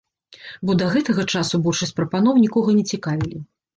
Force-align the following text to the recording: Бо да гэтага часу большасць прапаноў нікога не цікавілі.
Бо 0.69 0.75
да 0.79 0.87
гэтага 0.95 1.25
часу 1.37 1.61
большасць 1.67 1.93
прапаноў 1.99 2.43
нікога 2.45 2.69
не 2.79 2.85
цікавілі. 2.95 3.39